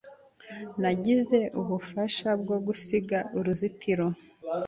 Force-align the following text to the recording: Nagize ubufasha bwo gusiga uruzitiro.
Nagize 0.81 1.39
ubufasha 1.59 2.29
bwo 2.41 2.57
gusiga 2.65 3.17
uruzitiro. 3.37 4.07